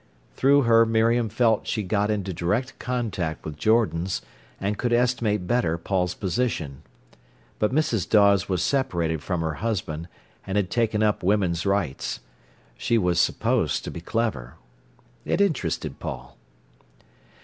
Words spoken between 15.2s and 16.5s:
It interested Paul.